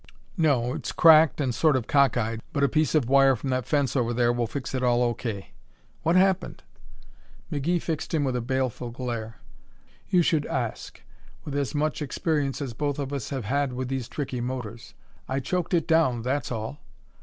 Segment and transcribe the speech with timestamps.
[0.35, 0.73] "No.
[0.73, 4.15] It's cracked and sort of cockeyed, but a piece of wire from that fence over
[4.15, 5.51] there will fix it all O.K.
[6.01, 6.63] What happened?"
[7.51, 9.35] McGee fixed him with a baleful glare.
[10.09, 11.03] "You should ask
[11.45, 14.95] with as much experience as both of us have had with these tricky motors.
[15.29, 16.79] I choked it down, that's all.